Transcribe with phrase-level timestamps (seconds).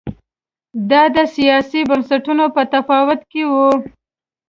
[0.89, 3.53] دا د سیاسي بنسټونو په تفاوت کې و